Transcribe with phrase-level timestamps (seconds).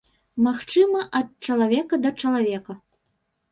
[0.45, 2.79] Магчыма, ад чалавека да чалавека.